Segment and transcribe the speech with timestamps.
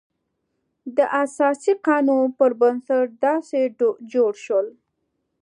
[0.97, 3.59] د اساسي قانون پر بنسټ داسې
[4.11, 4.67] جوړ شول.